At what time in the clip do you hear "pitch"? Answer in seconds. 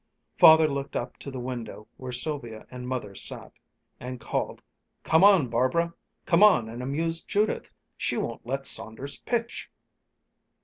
9.17-9.69